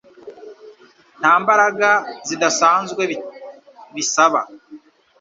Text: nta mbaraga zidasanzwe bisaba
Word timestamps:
nta 1.19 1.33
mbaraga 1.41 1.89
zidasanzwe 2.27 3.03
bisaba 3.93 4.41